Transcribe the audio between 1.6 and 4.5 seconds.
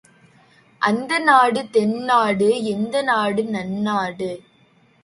தென்னாடு எந்நாடு நன்நாடு